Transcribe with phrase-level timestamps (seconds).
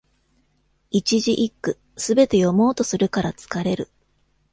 [0.89, 3.87] 一字一句、すべて読もうとするから疲れる